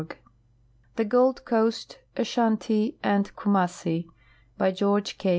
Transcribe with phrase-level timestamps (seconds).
[0.01, 0.07] 1
[0.95, 4.07] THE GOLD COAST, ASHANTl, AND KUMASSI
[4.57, 5.29] By George K.